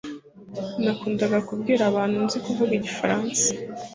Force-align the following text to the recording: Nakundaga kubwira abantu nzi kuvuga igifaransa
Nakundaga 0.83 1.37
kubwira 1.47 1.81
abantu 1.91 2.17
nzi 2.25 2.37
kuvuga 2.45 2.71
igifaransa 2.79 3.47